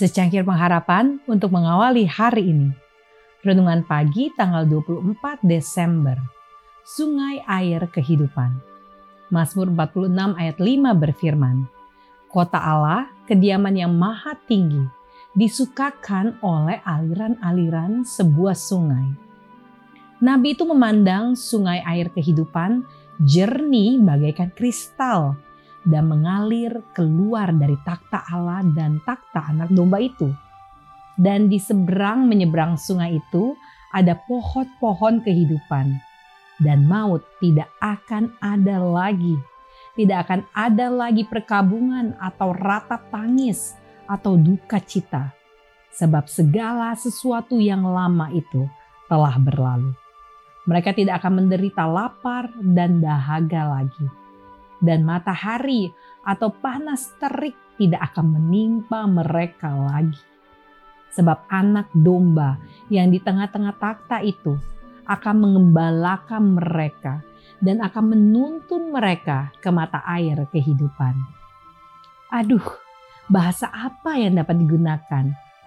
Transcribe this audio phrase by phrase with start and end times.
[0.00, 2.72] Secangkir pengharapan untuk mengawali hari ini.
[3.44, 6.16] Renungan pagi tanggal 24 Desember.
[6.88, 8.48] Sungai air kehidupan.
[9.28, 11.68] Mazmur 46 ayat 5 berfirman,
[12.32, 14.80] Kota Allah, kediaman yang maha tinggi,
[15.36, 19.04] disukakan oleh aliran-aliran sebuah sungai.
[20.24, 22.88] Nabi itu memandang sungai air kehidupan
[23.20, 25.36] jernih bagaikan kristal
[25.84, 30.28] dan mengalir keluar dari takhta Allah dan takhta anak domba itu.
[31.16, 33.56] Dan di seberang menyeberang sungai itu
[33.92, 36.00] ada pohon-pohon kehidupan.
[36.60, 39.36] Dan maut tidak akan ada lagi.
[39.96, 45.32] Tidak akan ada lagi perkabungan atau ratap tangis atau duka cita.
[45.96, 48.68] Sebab segala sesuatu yang lama itu
[49.08, 49.92] telah berlalu.
[50.68, 54.20] Mereka tidak akan menderita lapar dan dahaga lagi
[54.80, 55.92] dan matahari
[56.24, 60.20] atau panas terik tidak akan menimpa mereka lagi.
[61.16, 62.60] Sebab anak domba
[62.92, 64.56] yang di tengah-tengah takhta itu
[65.08, 67.24] akan mengembalakan mereka
[67.58, 71.18] dan akan menuntun mereka ke mata air kehidupan.
[72.30, 72.62] Aduh,
[73.26, 75.24] bahasa apa yang dapat digunakan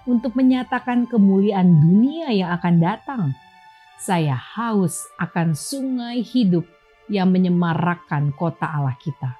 [0.08, 3.24] untuk menyatakan kemuliaan dunia yang akan datang?
[4.00, 6.64] Saya haus akan sungai hidup
[7.12, 9.36] yang menyemarakkan kota Allah kita.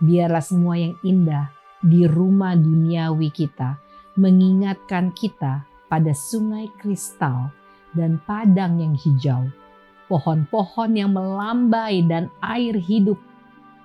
[0.00, 1.48] Biarlah semua yang indah
[1.80, 3.80] di rumah duniawi kita
[4.16, 7.52] mengingatkan kita pada sungai kristal
[7.96, 9.48] dan padang yang hijau,
[10.10, 13.16] pohon-pohon yang melambai dan air hidup,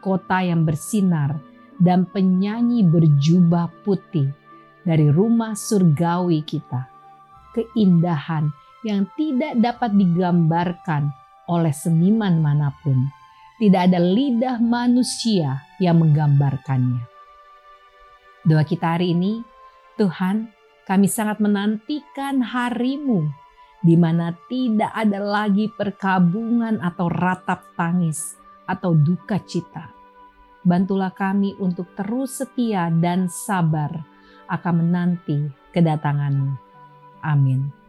[0.04, 1.40] kota yang bersinar
[1.80, 4.32] dan penyanyi berjubah putih
[4.84, 6.90] dari rumah surgawi kita.
[7.52, 11.14] Keindahan yang tidak dapat digambarkan
[11.52, 13.12] oleh seniman mana pun.
[13.60, 17.04] Tidak ada lidah manusia yang menggambarkannya.
[18.42, 19.46] Doa kita hari ini,
[20.02, 20.50] Tuhan,
[20.88, 23.30] kami sangat menantikan harimu
[23.86, 29.94] di mana tidak ada lagi perkabungan atau ratap tangis atau duka cita.
[30.62, 34.06] Bantulah kami untuk terus setia dan sabar
[34.46, 36.54] akan menanti kedatanganmu.
[37.26, 37.81] Amin.